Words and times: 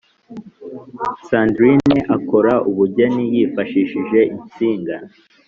sandrine 1.27 1.97
akora 2.15 2.53
ubugeni 2.69 3.23
yifashishije 3.33 4.19
insinga 4.35 4.95